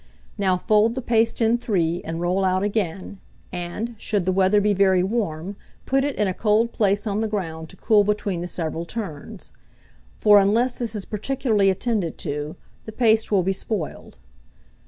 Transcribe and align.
Now 0.35 0.57
fold 0.57 0.95
the 0.95 1.01
paste 1.03 1.43
in 1.43 1.59
three, 1.59 2.01
and 2.03 2.19
roll 2.19 2.43
out 2.43 2.63
again, 2.63 3.19
and, 3.51 3.93
should 3.99 4.25
the 4.25 4.31
weather 4.31 4.59
be 4.59 4.73
very 4.73 5.03
warm, 5.03 5.57
put 5.85 6.03
it 6.03 6.15
in 6.15 6.27
a 6.27 6.33
cold 6.33 6.71
place 6.73 7.05
on 7.05 7.21
the 7.21 7.27
ground 7.27 7.69
to 7.69 7.75
cool 7.75 8.03
between 8.03 8.41
the 8.41 8.47
several 8.47 8.83
turns; 8.83 9.51
for, 10.17 10.39
unless 10.39 10.79
this 10.79 10.95
is 10.95 11.05
particularly 11.05 11.69
attended 11.69 12.17
to, 12.17 12.55
the 12.85 12.91
paste 12.91 13.31
will 13.31 13.43
be 13.43 13.53
spoiled. 13.53 14.17